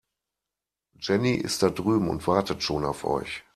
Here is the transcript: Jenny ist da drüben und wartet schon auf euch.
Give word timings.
Jenny 0.99 1.33
ist 1.35 1.61
da 1.61 1.69
drüben 1.69 2.09
und 2.09 2.25
wartet 2.25 2.63
schon 2.63 2.85
auf 2.85 3.03
euch. 3.05 3.43